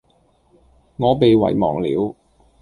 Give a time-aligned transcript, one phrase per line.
[0.97, 2.15] 我被遺忘了